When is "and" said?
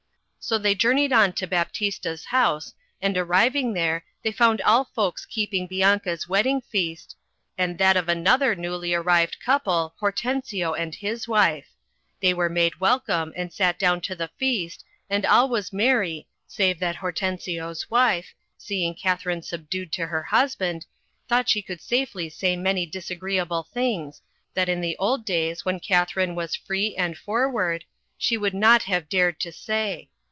2.99-3.15, 7.59-7.77, 10.73-10.95, 13.35-13.53, 15.11-15.27, 26.95-27.15